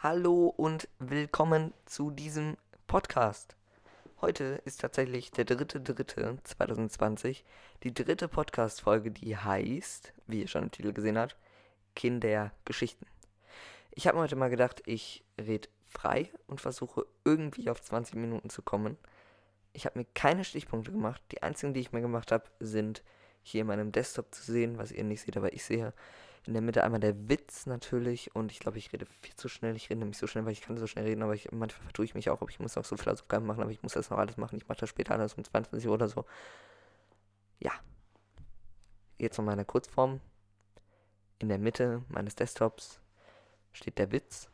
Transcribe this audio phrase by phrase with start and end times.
[0.00, 3.56] Hallo und willkommen zu diesem Podcast.
[4.20, 7.44] Heute ist tatsächlich der dritte dritte 2020,
[7.82, 11.34] die dritte Podcast-Folge, die heißt, wie ihr schon im Titel gesehen habt,
[11.96, 13.08] Kindergeschichten.
[13.90, 18.50] Ich habe mir heute mal gedacht, ich rede frei und versuche irgendwie auf 20 Minuten
[18.50, 18.96] zu kommen.
[19.72, 21.20] Ich habe mir keine Stichpunkte gemacht.
[21.32, 23.02] Die einzigen, die ich mir gemacht habe, sind
[23.42, 25.92] hier in meinem Desktop zu sehen, was ihr nicht seht, aber ich sehe
[26.48, 29.76] in der Mitte einmal der Witz natürlich und ich glaube, ich rede viel zu schnell.
[29.76, 32.06] Ich rede nämlich so schnell, weil ich kann so schnell reden, aber ich, manchmal vertue
[32.06, 34.08] ich mich auch, aber ich muss noch so viele Aufgaben machen, aber ich muss das
[34.08, 34.56] noch alles machen.
[34.56, 36.24] Ich mache das später alles um 22 Uhr oder so.
[37.58, 37.72] Ja.
[39.18, 40.20] Jetzt noch mal in der Kurzform.
[41.38, 42.98] In der Mitte meines Desktops
[43.72, 44.48] steht der Witz,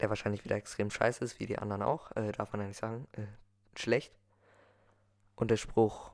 [0.00, 2.78] der wahrscheinlich wieder extrem scheiße ist, wie die anderen auch, äh, darf man ja nicht
[2.78, 3.22] sagen, äh,
[3.78, 4.12] schlecht.
[5.36, 6.12] Und der Spruch,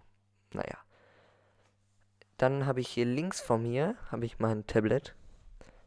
[0.53, 0.79] naja,
[2.38, 5.15] dann habe ich hier links von mir, habe ich mein Tablet.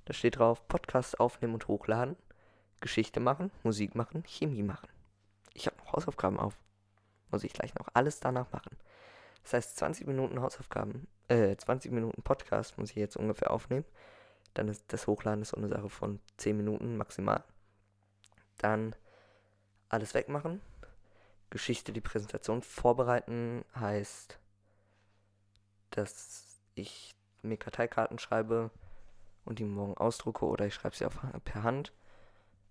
[0.05, 2.17] Da steht drauf, Podcast aufnehmen und hochladen,
[2.81, 4.89] Geschichte machen, Musik machen, Chemie machen.
[5.53, 6.57] Ich habe noch Hausaufgaben auf.
[7.31, 8.75] Muss ich gleich noch alles danach machen.
[9.43, 13.85] Das heißt, 20 Minuten Hausaufgaben, äh, 20 Minuten Podcast muss ich jetzt ungefähr aufnehmen.
[14.53, 17.45] Dann ist das Hochladen ist so eine Sache von 10 Minuten maximal.
[18.57, 18.93] Dann
[19.87, 20.61] alles wegmachen.
[21.49, 24.37] Geschichte, die Präsentation vorbereiten heißt
[25.91, 28.71] dass ich mir Karteikarten schreibe
[29.45, 31.93] und die morgen ausdrucke oder ich schreibe sie auch per Hand.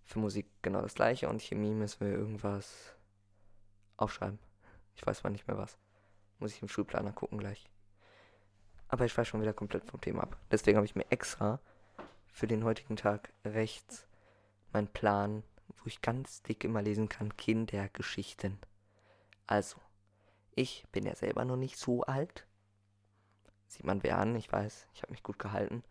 [0.05, 2.95] Für Musik genau das gleiche und Chemie müssen wir irgendwas
[3.97, 4.39] aufschreiben.
[4.95, 5.79] Ich weiß mal nicht mehr was.
[6.39, 7.69] Muss ich im Schulplaner gucken gleich.
[8.89, 10.37] Aber ich weiß schon wieder komplett vom Thema ab.
[10.51, 11.61] Deswegen habe ich mir extra
[12.27, 14.09] für den heutigen Tag rechts
[14.73, 15.45] meinen Plan,
[15.79, 18.59] wo ich ganz dick immer lesen kann, Kindergeschichten.
[19.47, 19.77] Also,
[20.55, 22.47] ich bin ja selber noch nicht so alt.
[23.71, 25.85] Sieht man wer an, ich weiß, ich habe mich gut gehalten.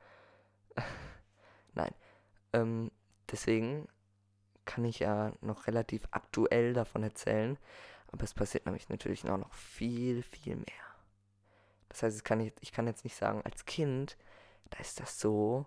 [1.74, 1.96] Nein.
[2.52, 2.92] Ähm,
[3.32, 3.88] deswegen
[4.66, 7.58] kann ich ja noch relativ aktuell davon erzählen.
[8.12, 10.66] Aber es passiert nämlich natürlich auch noch viel, viel mehr.
[11.88, 14.18] Das heißt, kann ich, ich kann jetzt nicht sagen, als Kind,
[14.72, 15.66] da ist das so,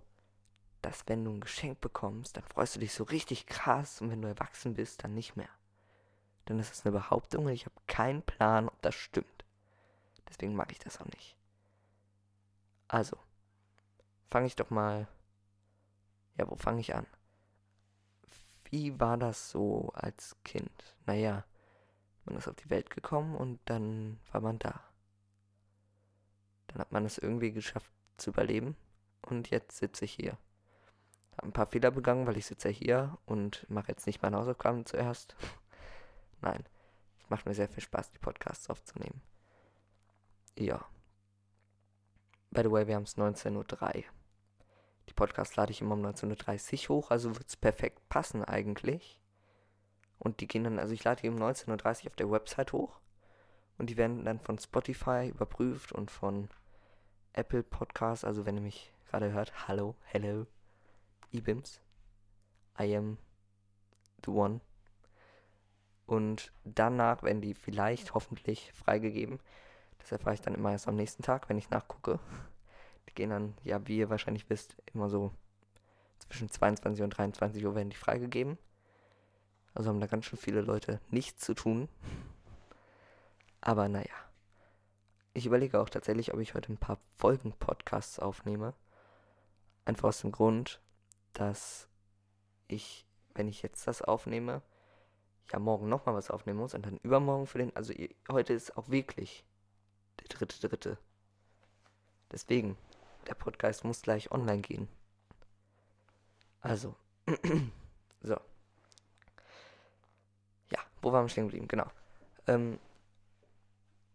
[0.82, 4.20] dass wenn du ein Geschenk bekommst, dann freust du dich so richtig krass und wenn
[4.20, 5.48] du erwachsen bist, dann nicht mehr.
[6.44, 9.46] Dann ist es eine Behauptung und ich habe keinen Plan, ob das stimmt.
[10.28, 11.38] Deswegen mag ich das auch nicht.
[12.92, 13.16] Also,
[14.30, 15.08] fange ich doch mal.
[16.36, 17.06] Ja, wo fange ich an?
[18.64, 20.70] Wie war das so als Kind?
[21.06, 21.46] Naja,
[22.26, 24.78] man ist auf die Welt gekommen und dann war man da.
[26.66, 28.76] Dann hat man es irgendwie geschafft zu überleben
[29.22, 30.36] und jetzt sitze ich hier.
[31.38, 34.84] Habe ein paar Fehler begangen, weil ich sitze hier und mache jetzt nicht meine Hausaufgaben
[34.84, 35.34] zuerst.
[36.42, 36.62] Nein,
[37.22, 39.22] es macht mir sehr viel Spaß, die Podcasts aufzunehmen.
[40.58, 40.84] Ja.
[42.52, 44.04] By the way, wir haben es 19.03 Uhr.
[45.08, 49.18] Die Podcasts lade ich immer um 19.30 Uhr hoch, also wird es perfekt passen eigentlich.
[50.18, 53.00] Und die gehen dann, also ich lade die um 19.30 Uhr auf der Website hoch.
[53.78, 56.50] Und die werden dann von Spotify überprüft und von
[57.32, 60.46] Apple Podcasts, also wenn ihr mich gerade hört, hallo, hello,
[61.32, 61.80] eBims,
[62.78, 63.16] I am
[64.26, 64.60] the one.
[66.04, 69.40] Und danach werden die vielleicht hoffentlich freigegeben.
[70.02, 72.18] Das erfahre ich dann immer erst am nächsten Tag, wenn ich nachgucke.
[73.08, 75.30] Die gehen dann, ja, wie ihr wahrscheinlich wisst, immer so
[76.18, 78.58] zwischen 22 und 23 Uhr werden die freigegeben.
[79.74, 81.88] Also haben da ganz schön viele Leute nichts zu tun.
[83.60, 84.12] Aber naja.
[85.34, 88.74] Ich überlege auch tatsächlich, ob ich heute ein paar Folgen-Podcasts aufnehme.
[89.84, 90.80] Einfach aus dem Grund,
[91.32, 91.88] dass
[92.68, 94.62] ich, wenn ich jetzt das aufnehme,
[95.52, 97.74] ja morgen nochmal was aufnehmen muss und dann übermorgen für den.
[97.74, 97.94] Also
[98.30, 99.44] heute ist auch wirklich
[100.20, 100.98] der dritte, dritte.
[102.30, 102.76] Deswegen,
[103.26, 104.88] der Podcast muss gleich online gehen.
[106.60, 106.94] Also,
[108.22, 108.36] so.
[110.70, 111.68] Ja, wo waren wir stehen geblieben?
[111.68, 111.90] Genau.
[112.46, 112.78] Ähm,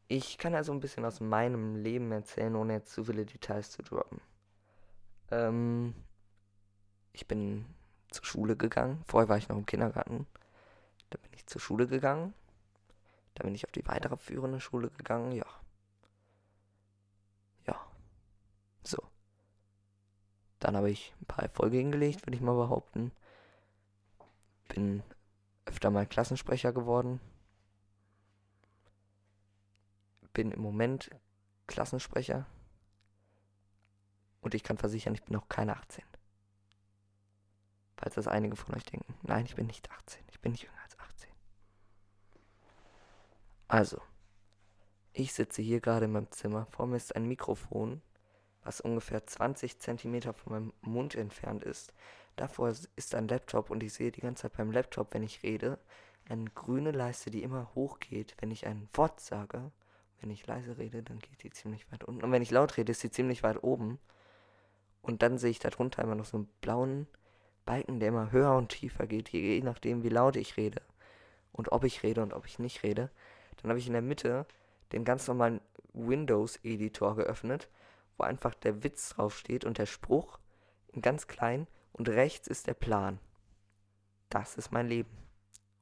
[0.08, 3.84] ich kann also ein bisschen aus meinem Leben erzählen, ohne jetzt zu viele Details zu
[3.84, 4.22] droppen.
[5.32, 5.94] Ähm,
[7.12, 7.66] ich bin
[8.10, 9.04] zur Schule gegangen.
[9.06, 10.26] Vorher war ich noch im Kindergarten.
[11.10, 12.34] Da bin ich zur Schule gegangen.
[13.36, 15.34] Da bin ich auf die weitere führende Schule gegangen.
[15.34, 15.46] Ja,
[18.88, 19.04] So.
[20.60, 23.12] Dann habe ich ein paar Erfolge hingelegt, würde ich mal behaupten.
[24.70, 25.04] Bin
[25.66, 27.20] öfter mal Klassensprecher geworden.
[30.32, 31.12] Bin im Moment
[31.68, 32.46] Klassensprecher.
[34.40, 36.06] Und ich kann versichern, ich bin noch keine 18.
[37.98, 39.16] Falls das einige von euch denken.
[39.24, 40.24] Nein, ich bin nicht 18.
[40.32, 41.30] Ich bin nicht jünger als 18.
[43.68, 44.02] Also,
[45.12, 46.68] ich sitze hier gerade in meinem Zimmer.
[46.68, 48.02] Vor mir ist ein Mikrofon
[48.68, 51.94] was ungefähr 20 cm von meinem Mund entfernt ist,
[52.36, 55.80] davor ist ein Laptop und ich sehe die ganze Zeit beim Laptop, wenn ich rede,
[56.28, 59.72] eine grüne Leiste, die immer hochgeht, wenn ich ein Wort sage.
[60.20, 62.24] Wenn ich leise rede, dann geht die ziemlich weit unten.
[62.24, 64.00] Und wenn ich laut rede, ist sie ziemlich weit oben.
[65.02, 67.08] Und dann sehe ich darunter immer noch so einen blauen
[67.66, 70.82] Balken, der immer höher und tiefer geht, je nachdem, wie laut ich rede.
[71.54, 73.10] Und ob ich rede und ob ich nicht rede.
[73.62, 74.46] Dann habe ich in der Mitte
[74.92, 75.62] den ganz normalen
[75.94, 77.70] Windows-Editor geöffnet,
[78.18, 80.40] wo einfach der Witz draufsteht und der Spruch
[80.88, 83.20] in ganz klein und rechts ist der Plan.
[84.30, 85.10] Das ist mein Leben.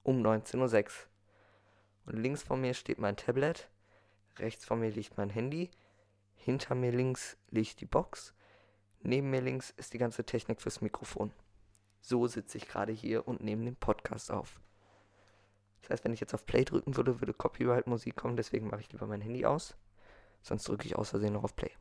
[0.04, 0.92] Um 19.06 Uhr.
[2.06, 3.70] Und links von mir steht mein Tablet,
[4.38, 5.72] rechts von mir liegt mein Handy,
[6.36, 8.36] hinter mir links liegt die Box,
[9.02, 11.32] neben mir links ist die ganze Technik fürs Mikrofon.
[12.02, 14.62] So sitze ich gerade hier und nehme den Podcast auf.
[15.82, 18.92] Das heißt, wenn ich jetzt auf Play drücken würde, würde Copyright-Musik kommen, deswegen mache ich
[18.92, 19.76] lieber mein Handy aus.
[20.44, 21.72] Sonst drücke ich aus Versehen noch auf Play.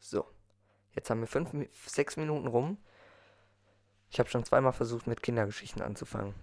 [0.00, 0.26] So,
[0.94, 1.50] jetzt haben wir fünf,
[1.86, 2.78] sechs Minuten rum.
[4.10, 6.34] Ich habe schon zweimal versucht, mit Kindergeschichten anzufangen.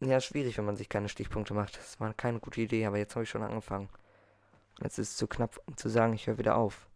[0.00, 1.76] Ja, schwierig, wenn man sich keine Stichpunkte macht.
[1.76, 3.88] Das war keine gute Idee, aber jetzt habe ich schon angefangen.
[4.78, 6.88] Und jetzt ist es zu knapp, um zu sagen, ich höre wieder auf.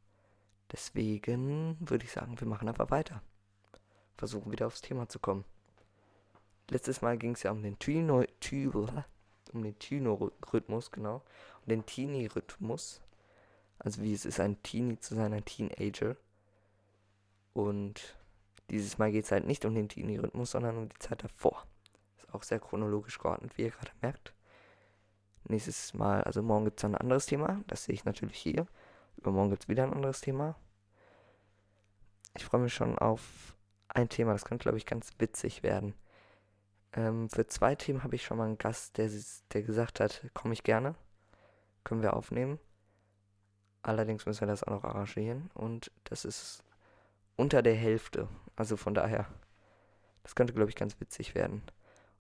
[0.70, 3.22] Deswegen würde ich sagen, wir machen einfach weiter
[4.22, 5.44] versuchen wieder aufs Thema zu kommen.
[6.70, 8.24] Letztes Mal ging es ja um den Tino,
[9.52, 11.22] um den Tino-Rhythmus, genau.
[11.62, 13.00] Um den Teenie-Rhythmus.
[13.84, 16.16] Also wie es ist, ein Teenie zu sein, ein Teenager.
[17.52, 18.16] Und
[18.70, 21.66] dieses Mal geht es halt nicht um den Teenie-Rhythmus, sondern um die Zeit davor.
[22.16, 24.34] Ist auch sehr chronologisch geordnet, wie ihr gerade merkt.
[25.48, 27.60] Nächstes Mal, also morgen gibt es ein anderes Thema.
[27.66, 28.66] Das sehe ich natürlich hier.
[29.16, 30.54] Übermorgen gibt es wieder ein anderes Thema.
[32.36, 33.56] Ich freue mich schon auf
[33.88, 34.32] ein Thema.
[34.32, 35.94] Das könnte, glaube ich, ganz witzig werden.
[36.92, 39.10] Ähm, für zwei Themen habe ich schon mal einen Gast, der,
[39.52, 40.94] der gesagt hat, komme ich gerne.
[41.82, 42.60] Können wir aufnehmen.
[43.82, 45.50] Allerdings müssen wir das auch noch arrangieren.
[45.54, 46.62] Und das ist
[47.36, 48.28] unter der Hälfte.
[48.56, 49.26] Also von daher,
[50.22, 51.62] das könnte, glaube ich, ganz witzig werden.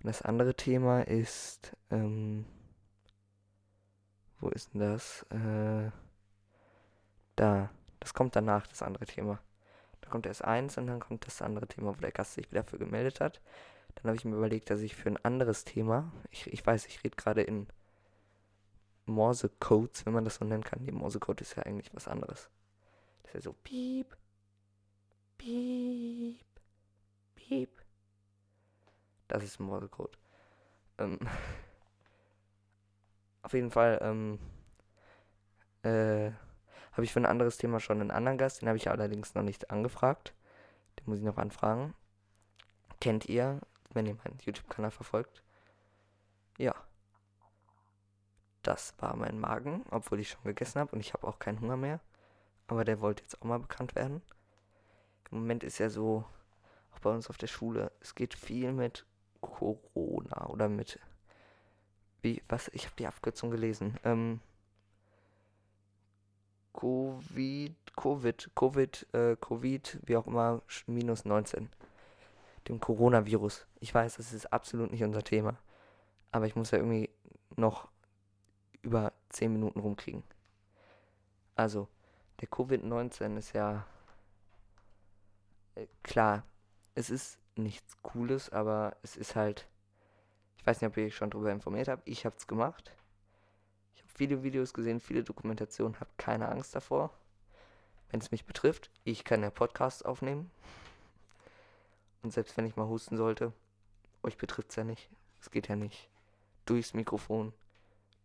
[0.02, 2.44] Und das andere Thema ist, ähm,
[4.40, 5.24] wo ist denn das?
[5.30, 5.90] Äh,
[7.36, 7.70] da.
[8.00, 9.38] Das kommt danach, das andere Thema
[10.12, 12.78] kommt erst eins und dann kommt das andere Thema, wo der Gast sich wieder für
[12.78, 13.40] gemeldet hat.
[13.96, 17.02] Dann habe ich mir überlegt, dass ich für ein anderes Thema, ich, ich weiß, ich
[17.02, 17.66] rede gerade in
[19.06, 20.84] Morse-Codes, wenn man das so nennen kann.
[20.84, 22.50] Die Morse-Code ist ja eigentlich was anderes.
[23.22, 24.16] Das ist ja so piep,
[25.38, 26.44] piep,
[27.34, 27.70] piep.
[29.28, 30.18] Das ist Morse-Code.
[30.98, 31.18] Ähm,
[33.42, 34.38] auf jeden Fall, ähm,
[35.82, 36.30] äh,
[36.92, 39.42] habe ich für ein anderes Thema schon einen anderen Gast, den habe ich allerdings noch
[39.42, 40.34] nicht angefragt.
[40.98, 41.94] Den muss ich noch anfragen.
[43.00, 43.60] Kennt ihr,
[43.90, 45.42] wenn ihr meinen YouTube-Kanal verfolgt?
[46.58, 46.74] Ja.
[48.62, 51.76] Das war mein Magen, obwohl ich schon gegessen habe und ich habe auch keinen Hunger
[51.76, 52.00] mehr.
[52.68, 54.22] Aber der wollte jetzt auch mal bekannt werden.
[55.30, 56.24] Im Moment ist ja so,
[56.92, 59.04] auch bei uns auf der Schule, es geht viel mit
[59.40, 61.00] Corona oder mit,
[62.20, 64.40] wie, was, ich habe die Abkürzung gelesen, ähm,
[66.72, 71.68] Covid, Covid, Covid, äh, Covid, wie auch immer, minus 19.
[72.68, 73.66] Dem Coronavirus.
[73.80, 75.56] Ich weiß, das ist absolut nicht unser Thema.
[76.30, 77.10] Aber ich muss ja irgendwie
[77.56, 77.88] noch
[78.82, 80.22] über 10 Minuten rumkriegen.
[81.54, 81.88] Also,
[82.40, 83.86] der Covid-19 ist ja
[85.74, 86.44] äh, klar,
[86.94, 89.68] es ist nichts Cooles, aber es ist halt,
[90.58, 92.92] ich weiß nicht, ob ihr euch schon darüber informiert habt, ich habe es gemacht
[94.14, 97.10] viele Videos gesehen, viele Dokumentationen, habe keine Angst davor.
[98.10, 100.50] Wenn es mich betrifft, ich kann ja Podcasts aufnehmen.
[102.22, 103.52] Und selbst wenn ich mal husten sollte,
[104.22, 105.08] euch betrifft es ja nicht.
[105.40, 106.08] Es geht ja nicht
[106.66, 107.52] durchs Mikrofon,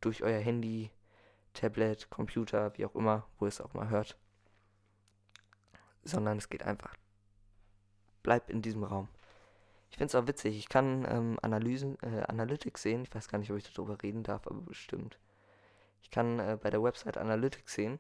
[0.02, 0.92] durch euer Handy,
[1.54, 4.18] Tablet, Computer, wie auch immer, wo ihr es auch mal hört.
[6.04, 6.96] Sondern es geht einfach.
[8.24, 9.10] Bleibt in diesem Raum.
[9.90, 10.58] Ich finde es auch witzig.
[10.58, 13.04] Ich kann ähm, Analysen, äh, Analytics sehen.
[13.04, 15.18] Ich weiß gar nicht, ob ich darüber reden darf, aber bestimmt.
[16.02, 18.00] Ich kann äh, bei der Website Analytics sehen,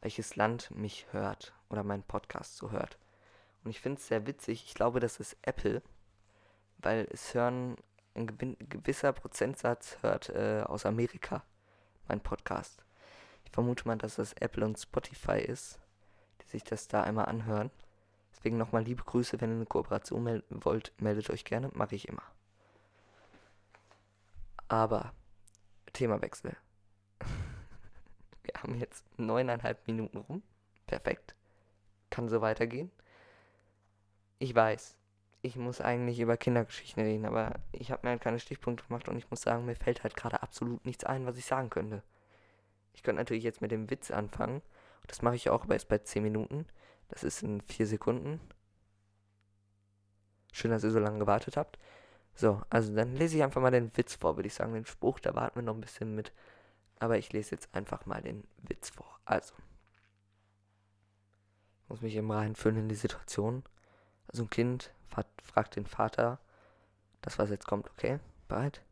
[0.00, 2.98] welches Land mich hört oder meinen Podcast so hört.
[3.62, 4.64] Und ich finde es sehr witzig.
[4.66, 5.82] Ich glaube, das ist Apple,
[6.78, 7.76] weil es hören
[8.14, 8.26] ein
[8.68, 11.42] gewisser Prozentsatz hört äh, aus Amerika
[12.08, 12.84] mein Podcast.
[13.44, 15.78] Ich vermute mal, dass das Apple und Spotify ist,
[16.42, 17.70] die sich das da einmal anhören.
[18.32, 22.08] Deswegen nochmal liebe Grüße, wenn ihr eine Kooperation melden wollt, meldet euch gerne, mache ich
[22.08, 22.22] immer.
[24.68, 25.12] Aber
[25.92, 26.56] Themawechsel.
[28.42, 30.42] Wir haben jetzt neuneinhalb Minuten rum.
[30.86, 31.34] Perfekt.
[32.10, 32.90] Kann so weitergehen.
[34.38, 34.96] Ich weiß,
[35.44, 39.18] ich muss eigentlich über Kindergeschichten reden, aber ich habe mir halt keine Stichpunkte gemacht und
[39.18, 42.02] ich muss sagen, mir fällt halt gerade absolut nichts ein, was ich sagen könnte.
[42.94, 44.62] Ich könnte natürlich jetzt mit dem Witz anfangen.
[45.06, 46.66] Das mache ich auch, aber erst bei 10 Minuten.
[47.08, 48.40] Das ist in 4 Sekunden.
[50.50, 51.78] Schön, dass ihr so lange gewartet habt.
[52.34, 54.72] So, also dann lese ich einfach mal den Witz vor, würde ich sagen.
[54.72, 56.32] Den Spruch, da warten wir noch ein bisschen mit.
[57.00, 59.20] Aber ich lese jetzt einfach mal den Witz vor.
[59.26, 59.54] Also.
[61.82, 63.62] Ich muss mich eben reinführen in die Situation.
[64.34, 64.90] Also ein Kind
[65.44, 66.40] fragt den Vater,
[67.22, 68.18] das was jetzt kommt, okay?
[68.48, 68.82] Bereit?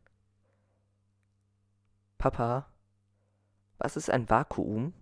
[2.17, 2.65] Papa,
[3.77, 4.93] was ist ein Vakuum?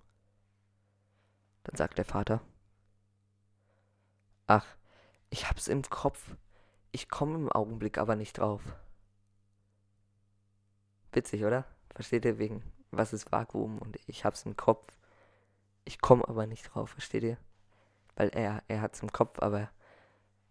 [1.62, 2.42] Dann sagt der Vater,
[4.48, 4.66] ach,
[5.30, 6.36] ich hab's im Kopf.
[6.92, 8.64] Ich komme im Augenblick aber nicht drauf.
[11.12, 11.66] Witzig, oder?
[11.94, 14.98] Versteht ihr wegen, was ist Vakuum und ich hab's im Kopf.
[15.86, 17.38] Ich komme aber nicht drauf, versteht ihr?
[18.16, 19.70] Weil er, er hat's im Kopf, aber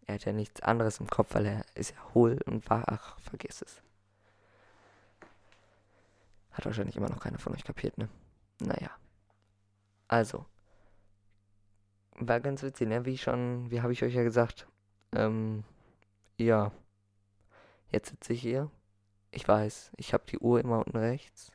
[0.06, 3.18] er hat ja nichts anderes im Kopf, weil er ist ja hohl und war, ach,
[3.20, 3.82] vergiss es.
[6.52, 8.08] Hat wahrscheinlich immer noch keiner von euch kapiert, ne?
[8.60, 8.90] Naja.
[10.08, 10.46] Also.
[12.16, 13.04] War ganz witzig, ne?
[13.04, 14.66] Wie schon, wie habe ich euch ja gesagt.
[15.14, 15.64] Ähm,
[16.36, 16.72] ja.
[17.90, 18.70] Jetzt sitze ich hier.
[19.30, 21.52] Ich weiß, ich habe die Uhr immer unten rechts.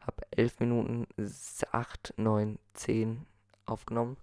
[0.00, 1.06] Hab 11 Minuten
[1.72, 3.26] 8, 9, 10
[3.66, 4.16] aufgenommen.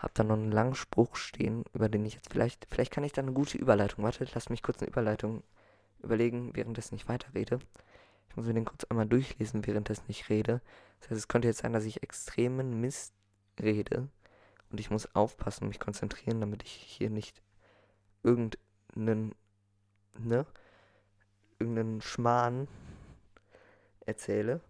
[0.00, 3.12] Hab dann noch einen langen Spruch stehen, über den ich jetzt vielleicht, vielleicht kann ich
[3.12, 4.02] da eine gute Überleitung.
[4.02, 5.42] Warte, lass mich kurz eine Überleitung
[6.02, 7.58] überlegen, währenddessen ich weiterrede.
[8.30, 10.62] Ich muss mir den kurz einmal durchlesen, währenddessen ich rede.
[11.00, 13.12] Das heißt, es könnte jetzt sein, dass ich extremen Mist
[13.60, 14.08] rede.
[14.70, 17.42] Und ich muss aufpassen, mich konzentrieren, damit ich hier nicht
[18.22, 19.34] irgendeinen,
[20.18, 20.46] ne,
[21.58, 22.68] irgendeinen Schmarrn
[24.06, 24.60] erzähle.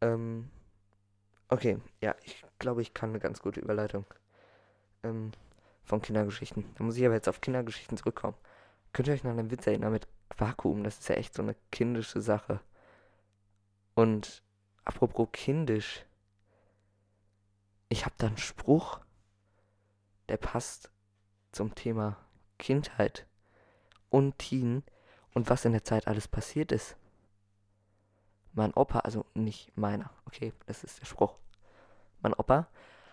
[0.00, 0.50] Ähm,
[1.48, 4.04] okay, ja, ich glaube, ich kann eine ganz gute Überleitung
[5.02, 5.32] ähm,
[5.84, 6.64] von Kindergeschichten.
[6.76, 8.36] Da muss ich aber jetzt auf Kindergeschichten zurückkommen.
[8.92, 10.84] Könnt ihr euch noch an den Witz erinnern mit Vakuum?
[10.84, 12.60] Das ist ja echt so eine kindische Sache.
[13.94, 14.42] Und
[14.84, 16.04] apropos kindisch,
[17.88, 19.00] ich habe da einen Spruch,
[20.28, 20.90] der passt
[21.52, 22.16] zum Thema
[22.58, 23.26] Kindheit
[24.10, 24.84] und Teen
[25.34, 26.96] und was in der Zeit alles passiert ist.
[28.58, 31.38] Mein Opa, also nicht meiner, okay, das ist der Spruch.
[32.22, 32.66] Mein Opa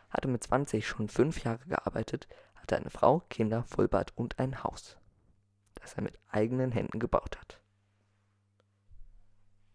[0.09, 4.97] hatte mit 20 schon fünf Jahre gearbeitet, hatte eine Frau, Kinder, Vollbart und ein Haus,
[5.75, 7.61] das er mit eigenen Händen gebaut hat.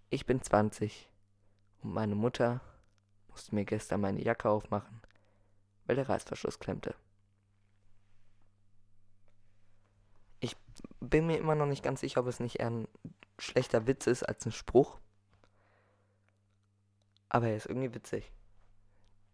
[0.09, 1.09] Ich bin 20
[1.83, 2.61] und meine Mutter
[3.29, 5.01] musste mir gestern meine Jacke aufmachen,
[5.87, 6.97] weil der Reißverschluss klemmte.
[10.41, 10.57] Ich
[10.99, 12.89] bin mir immer noch nicht ganz sicher, ob es nicht eher ein
[13.39, 14.99] schlechter Witz ist als ein Spruch.
[17.31, 18.31] Aber er ist irgendwie witzig.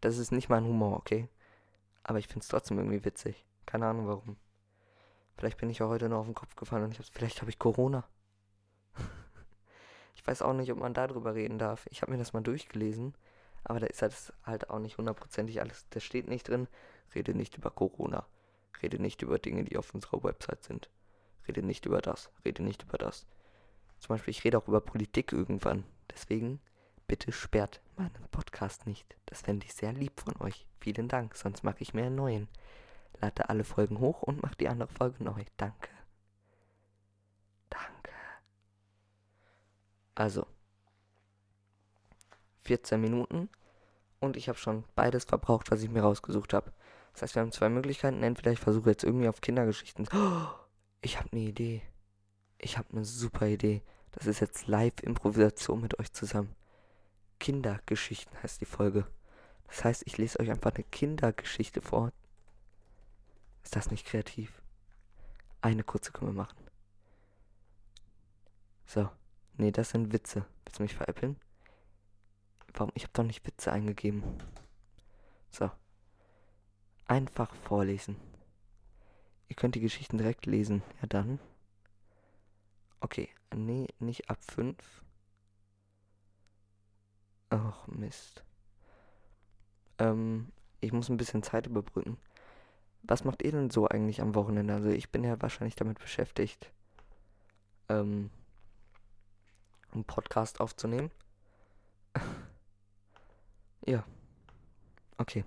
[0.00, 1.28] Das ist nicht mein Humor, okay?
[2.04, 3.44] Aber ich finde es trotzdem irgendwie witzig.
[3.64, 4.36] Keine Ahnung warum.
[5.36, 7.50] Vielleicht bin ich ja heute noch auf den Kopf gefallen und ich hab's, vielleicht habe
[7.50, 8.04] ich Corona.
[10.14, 11.86] ich weiß auch nicht, ob man darüber reden darf.
[11.90, 13.14] Ich habe mir das mal durchgelesen,
[13.64, 15.86] aber da ist halt, halt auch nicht hundertprozentig alles.
[15.90, 16.68] Da steht nicht drin,
[17.14, 18.26] rede nicht über Corona.
[18.82, 20.90] Rede nicht über Dinge, die auf unserer Website sind.
[21.48, 22.30] Rede nicht über das.
[22.44, 23.26] Rede nicht über das.
[23.98, 25.84] Zum Beispiel, ich rede auch über Politik irgendwann.
[26.10, 26.60] Deswegen
[27.06, 29.16] bitte sperrt meinen Podcast nicht.
[29.26, 30.66] Das fände ich sehr lieb von euch.
[30.80, 32.48] Vielen Dank, sonst mache ich mir einen neuen.
[33.20, 35.44] Lade alle Folgen hoch und mache die andere Folge neu.
[35.56, 35.90] Danke.
[37.70, 38.12] Danke.
[40.14, 40.46] Also.
[42.64, 43.48] 14 Minuten
[44.20, 46.72] und ich habe schon beides verbraucht, was ich mir rausgesucht habe.
[47.12, 48.22] Das heißt, wir haben zwei Möglichkeiten.
[48.22, 50.08] Entweder ich versuche jetzt irgendwie auf Kindergeschichten.
[51.02, 51.82] Ich habe eine Idee.
[52.58, 53.82] Ich habe eine super Idee.
[54.10, 56.56] Das ist jetzt Live-Improvisation mit euch zusammen.
[57.38, 59.06] Kindergeschichten heißt die Folge.
[59.66, 62.12] Das heißt, ich lese euch einfach eine Kindergeschichte vor.
[63.62, 64.62] Ist das nicht kreativ?
[65.60, 66.66] Eine kurze können wir machen.
[68.86, 69.10] So.
[69.56, 70.46] Nee, das sind Witze.
[70.64, 71.36] Willst du mich veräppeln?
[72.74, 72.92] Warum?
[72.94, 74.22] Ich habe doch nicht Witze eingegeben.
[75.50, 75.70] So.
[77.06, 78.16] Einfach vorlesen.
[79.48, 80.82] Ihr könnt die Geschichten direkt lesen.
[81.00, 81.40] Ja dann.
[83.00, 83.28] Okay.
[83.54, 84.76] Nee, nicht ab 5.
[87.50, 88.42] Ach, Mist.
[89.98, 92.18] Ähm, ich muss ein bisschen Zeit überbrücken.
[93.02, 94.74] Was macht ihr denn so eigentlich am Wochenende?
[94.74, 96.70] Also ich bin ja wahrscheinlich damit beschäftigt,
[97.88, 98.30] ähm,
[99.92, 101.10] einen Podcast aufzunehmen.
[103.86, 104.04] ja.
[105.18, 105.44] Okay.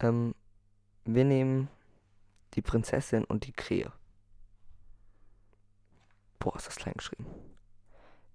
[0.00, 0.34] Ähm,
[1.04, 1.68] wir nehmen
[2.54, 3.92] die Prinzessin und die Krähe.
[6.38, 7.26] Boah, ist das klein geschrieben.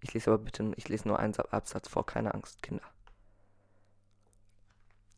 [0.04, 2.84] Ich lese aber bitte, ich lese nur einen Absatz vor, keine Angst, Kinder.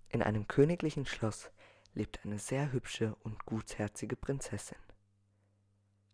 [0.09, 1.49] In einem königlichen Schloss
[1.95, 4.77] lebt eine sehr hübsche und gutherzige Prinzessin.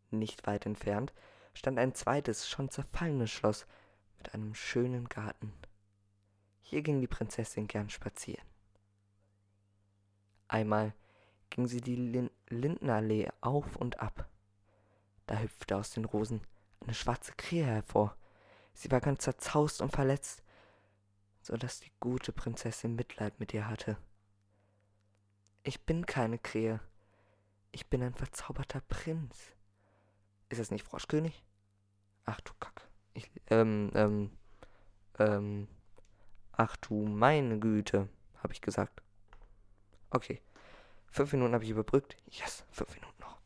[0.09, 1.13] Nicht weit entfernt
[1.53, 3.67] stand ein zweites, schon zerfallenes Schloss
[4.17, 5.51] mit einem schönen Garten.
[6.61, 8.47] Hier ging die Prinzessin gern spazieren.
[10.47, 10.93] Einmal
[11.49, 14.29] ging sie die Lindenallee auf und ab.
[15.27, 16.39] Da hüpfte aus den Rosen
[16.79, 18.15] eine schwarze Krähe hervor.
[18.73, 20.43] Sie war ganz zerzaust und verletzt,
[21.41, 23.97] so dass die gute Prinzessin Mitleid mit ihr hatte.
[25.63, 26.79] Ich bin keine Krähe.
[27.71, 29.53] Ich bin ein verzauberter Prinz.
[30.49, 31.43] Ist das nicht Froschkönig?
[32.25, 32.87] Ach du Kack.
[33.13, 34.37] Ich, ähm, ähm,
[35.19, 35.67] ähm,
[36.51, 38.09] ach du meine Güte,
[38.41, 39.01] habe ich gesagt.
[40.09, 40.41] Okay.
[41.07, 42.15] Fünf Minuten habe ich überbrückt.
[42.29, 43.37] Yes, fünf Minuten noch.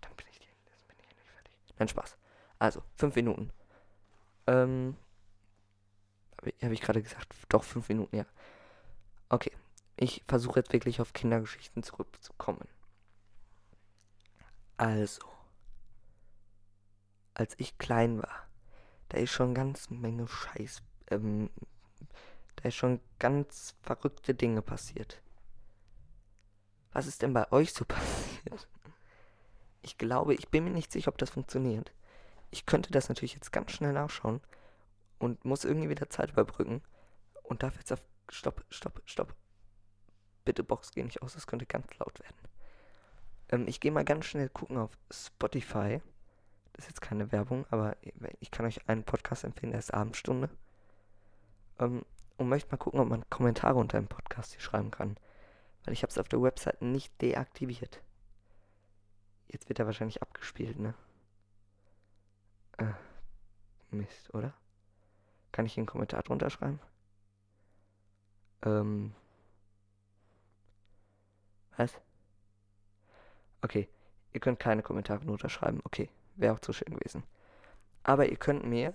[0.00, 1.54] Dann bin ich, dann bin ich endlich fertig.
[1.78, 2.16] Nein, Spaß.
[2.58, 3.52] Also, fünf Minuten.
[4.46, 4.96] Ähm,
[6.62, 7.34] habe ich, gerade gesagt?
[7.48, 8.26] Doch, fünf Minuten, ja.
[9.28, 9.52] Okay.
[9.96, 12.68] Ich versuche jetzt wirklich auf Kindergeschichten zurückzukommen.
[14.76, 15.22] Also,
[17.32, 18.46] als ich klein war,
[19.08, 21.48] da ist schon ganz Menge Scheiß, ähm,
[22.56, 25.22] da ist schon ganz verrückte Dinge passiert.
[26.92, 28.68] Was ist denn bei euch so passiert?
[29.80, 31.92] Ich glaube, ich bin mir nicht sicher, ob das funktioniert.
[32.50, 34.40] Ich könnte das natürlich jetzt ganz schnell nachschauen
[35.18, 36.82] und muss irgendwie wieder Zeit überbrücken
[37.42, 39.34] und darf jetzt auf Stopp, Stopp, Stopp.
[40.44, 42.36] Bitte Box, geh nicht aus, das könnte ganz laut werden.
[43.48, 46.00] Ähm, ich gehe mal ganz schnell gucken auf Spotify.
[46.72, 47.96] Das ist jetzt keine Werbung, aber
[48.40, 50.50] ich kann euch einen Podcast empfehlen, der ist Abendstunde.
[51.78, 52.04] Ähm,
[52.36, 55.16] und möchte mal gucken, ob man Kommentare unter dem Podcast hier schreiben kann.
[55.84, 58.02] Weil ich habe es auf der Website nicht deaktiviert.
[59.48, 60.94] Jetzt wird er wahrscheinlich abgespielt, ne?
[62.78, 62.92] Äh,
[63.90, 64.54] Mist, oder?
[65.52, 66.80] Kann ich hier einen Kommentar drunter schreiben?
[68.62, 69.14] Ähm.
[71.76, 71.92] Was?
[73.62, 73.88] Okay,
[74.32, 75.80] ihr könnt keine Kommentare drunter schreiben.
[75.84, 77.22] Okay, wäre auch zu schön gewesen.
[78.02, 78.94] Aber ihr könnt mir,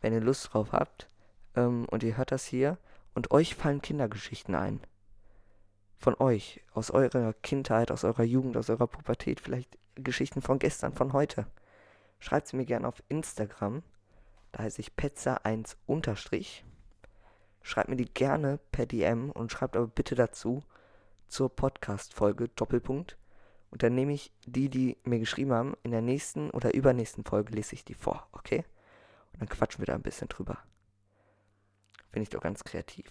[0.00, 1.08] wenn ihr Lust drauf habt,
[1.54, 2.78] ähm, und ihr hört das hier,
[3.14, 4.80] und euch fallen Kindergeschichten ein.
[5.98, 10.94] Von euch, aus eurer Kindheit, aus eurer Jugend, aus eurer Pubertät, vielleicht Geschichten von gestern,
[10.94, 11.46] von heute.
[12.20, 13.82] Schreibt sie mir gerne auf Instagram.
[14.52, 16.64] Da heiße ich Petzer1 unterstrich.
[17.62, 20.62] Schreibt mir die gerne per DM und schreibt aber bitte dazu
[21.28, 23.16] zur Podcast-Folge Doppelpunkt.
[23.70, 27.54] Und dann nehme ich die, die mir geschrieben haben, in der nächsten oder übernächsten Folge
[27.54, 28.64] lese ich die vor, okay?
[29.32, 30.58] Und dann quatschen wir da ein bisschen drüber.
[32.10, 33.06] Finde ich doch ganz kreativ.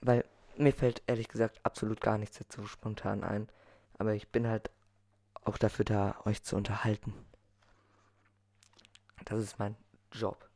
[0.00, 0.24] Weil
[0.56, 3.48] mir fällt ehrlich gesagt absolut gar nichts so spontan ein.
[3.98, 4.70] Aber ich bin halt
[5.44, 7.12] auch dafür da, euch zu unterhalten.
[9.24, 9.76] Das ist mein
[10.10, 10.48] Job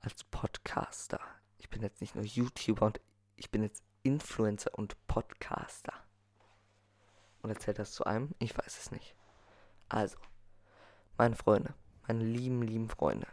[0.00, 1.20] als Podcaster.
[1.58, 3.00] Ich bin jetzt nicht nur YouTuber und
[3.36, 5.92] ich bin jetzt Influencer und Podcaster.
[7.42, 8.34] Und erzählt das zu einem?
[8.38, 9.14] Ich weiß es nicht.
[9.88, 10.16] Also,
[11.18, 11.74] meine Freunde,
[12.06, 13.26] meine lieben, lieben Freunde.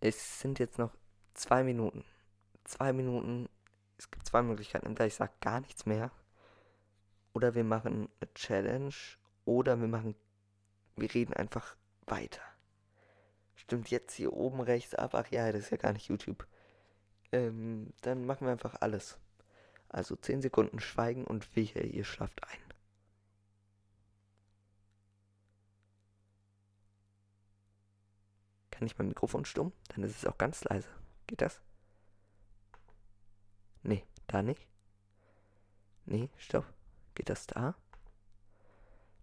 [0.00, 0.94] Es sind jetzt noch
[1.34, 2.04] zwei Minuten.
[2.64, 3.48] Zwei Minuten.
[3.96, 4.86] Es gibt zwei Möglichkeiten.
[4.86, 6.10] Entweder ich sage gar nichts mehr.
[7.32, 8.94] Oder wir machen eine Challenge.
[9.44, 10.14] Oder wir machen.
[10.96, 12.42] Wir reden einfach weiter.
[13.58, 15.14] Stimmt jetzt hier oben rechts ab.
[15.14, 16.46] Ach ja, das ist ja gar nicht YouTube.
[17.32, 19.18] Ähm, dann machen wir einfach alles.
[19.88, 22.58] Also 10 Sekunden Schweigen und wehe, ihr schlaft ein.
[28.70, 29.72] Kann ich mein Mikrofon stumm?
[29.88, 30.88] Dann ist es auch ganz leise.
[31.26, 31.60] Geht das?
[33.82, 34.68] Nee, da nicht.
[36.06, 36.64] Nee, stopp.
[37.16, 37.74] Geht das da?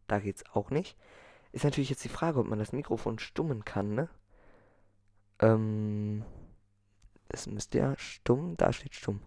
[0.07, 0.97] Da geht's auch nicht.
[1.53, 4.09] Ist natürlich jetzt die Frage, ob man das Mikrofon stummen kann, ne?
[5.39, 6.23] Ähm.
[7.29, 8.55] Das müsste ja stumm.
[8.57, 9.21] Da steht stumm.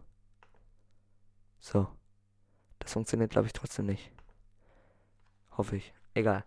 [1.61, 1.89] So.
[2.79, 4.11] Das funktioniert, glaube ich, trotzdem nicht.
[5.57, 5.93] Hoffe ich.
[6.15, 6.45] Egal.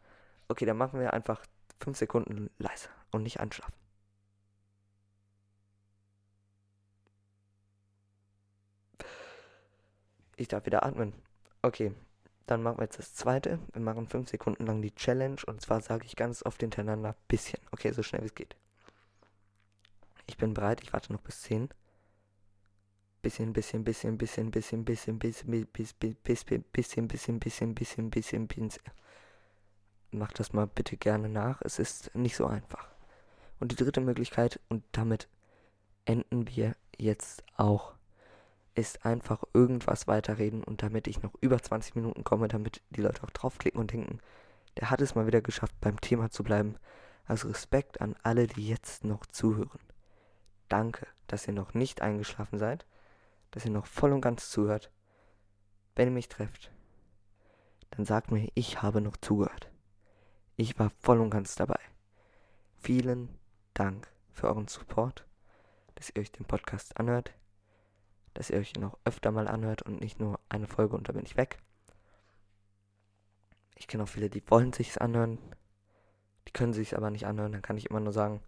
[0.48, 1.46] Okay, dann machen wir einfach
[1.82, 3.74] 5 Sekunden leise und nicht anschlafen.
[10.36, 11.14] Ich darf wieder atmen.
[11.62, 11.94] Okay,
[12.48, 13.60] dann machen wir jetzt das zweite.
[13.74, 17.60] Wir machen 5 Sekunden lang die Challenge und zwar sage ich ganz oft hintereinander bisschen.
[17.72, 18.56] Okay, so schnell wie es geht.
[20.32, 21.68] Ich bin bereit, ich warte noch bis 10.
[23.22, 28.84] Bisschen, bisschen, bisschen, bisschen, bisschen, bisschen, bisschen, bisschen, bisschen, bisschen, bisschen, bisschen, bisschen, bisschen, bisschen.
[30.12, 31.62] Macht das mal bitte gerne nach.
[31.64, 32.88] Es ist nicht so einfach.
[33.60, 35.28] Und die dritte Möglichkeit, und damit
[36.06, 37.94] enden wir jetzt auch,
[38.74, 43.22] ist einfach irgendwas weiterreden und damit ich noch über 20 Minuten komme, damit die Leute
[43.24, 44.22] auch draufklicken und denken,
[44.80, 46.78] der hat es mal wieder geschafft, beim Thema zu bleiben.
[47.26, 49.91] Also Respekt an alle, die jetzt noch zuhören.
[50.72, 52.86] Danke, dass ihr noch nicht eingeschlafen seid
[53.52, 54.92] dass ihr noch voll und ganz zuhört.
[55.96, 56.72] Wenn ihr mich trefft,
[57.92, 59.70] dann sagt mir, ich habe noch zugehört.
[60.56, 61.80] Ich war voll und ganz dabei.
[62.80, 63.38] Vielen
[63.74, 65.26] Dank für euren Support,
[65.96, 67.34] dass ihr euch den Podcast anhört,
[68.34, 71.16] dass ihr euch ihn auch öfter mal anhört und nicht nur eine Folge und dann
[71.16, 71.60] bin ich weg.
[73.76, 75.38] Ich kenne auch viele, die wollen sich's anhören.
[76.48, 77.52] Die können sich's aber nicht anhören.
[77.52, 78.42] Dann kann ich immer nur sagen,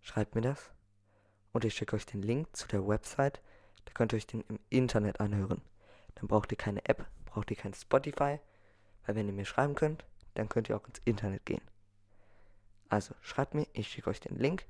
[0.00, 0.70] schreibt mir das.
[1.56, 3.40] Und ich schicke euch den Link zu der Website.
[3.86, 5.62] Da könnt ihr euch den im Internet anhören.
[6.16, 8.40] Dann braucht ihr keine App, braucht ihr kein Spotify.
[9.06, 11.62] Weil wenn ihr mir schreiben könnt, dann könnt ihr auch ins Internet gehen.
[12.90, 14.66] Also schreibt mir, ich schicke euch den Link.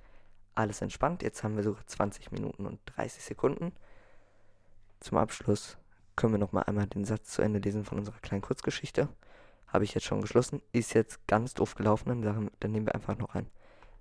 [0.54, 1.24] Alles entspannt.
[1.24, 3.72] Jetzt haben wir sogar 20 Minuten und 30 Sekunden.
[5.00, 5.78] Zum Abschluss
[6.14, 9.08] können wir noch mal einmal den Satz zu Ende lesen von unserer kleinen Kurzgeschichte.
[9.66, 10.62] Habe ich jetzt schon geschlossen.
[10.70, 12.22] Ist jetzt ganz doof gelaufen.
[12.22, 13.50] Dann, dann nehmen wir einfach noch ein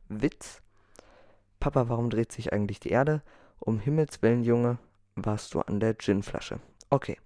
[0.08, 0.62] Witz.
[1.66, 3.24] Papa, warum dreht sich eigentlich die Erde?
[3.58, 4.78] Um Himmels Willen, Junge,
[5.16, 6.60] warst du an der Ginflasche.
[6.92, 7.18] Okay.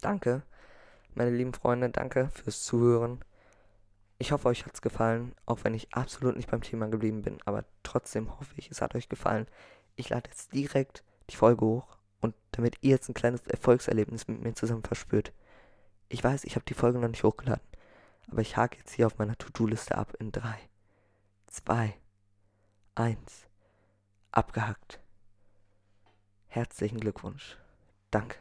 [0.00, 0.42] Danke,
[1.14, 1.88] meine lieben Freunde.
[1.88, 3.24] Danke fürs Zuhören.
[4.18, 7.38] Ich hoffe, euch hat es gefallen, auch wenn ich absolut nicht beim Thema geblieben bin.
[7.44, 9.46] Aber trotzdem hoffe ich, es hat euch gefallen.
[9.94, 14.42] Ich lade jetzt direkt die Folge hoch und damit ihr jetzt ein kleines Erfolgserlebnis mit
[14.42, 15.32] mir zusammen verspürt.
[16.08, 17.62] Ich weiß, ich habe die Folge noch nicht hochgeladen,
[18.32, 20.58] aber ich hake jetzt hier auf meiner To-Do-Liste ab in 3,
[21.46, 21.94] 2,
[22.98, 23.46] 1.
[24.32, 25.00] Abgehackt.
[26.48, 27.58] Herzlichen Glückwunsch.
[28.10, 28.38] Danke.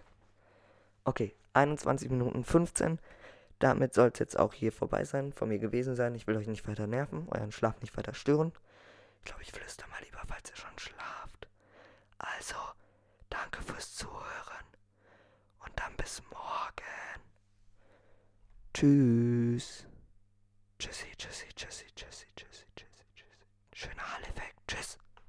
[1.03, 2.99] Okay, 21 Minuten 15.
[3.59, 6.15] Damit soll es jetzt auch hier vorbei sein, von mir gewesen sein.
[6.15, 8.53] Ich will euch nicht weiter nerven, euren Schlaf nicht weiter stören.
[9.19, 11.49] Ich glaube, ich flüster mal lieber, falls ihr schon schlaft.
[12.17, 12.55] Also,
[13.29, 14.65] danke fürs Zuhören.
[15.65, 17.21] Und dann bis morgen.
[18.73, 19.85] Tschüss.
[20.79, 23.05] Tschüssi, tschüssi, tschüssi, tschüssi, tschüssi, tschüssi.
[23.73, 24.34] Schöner Hall-Effekt.
[24.67, 24.97] Tschüss.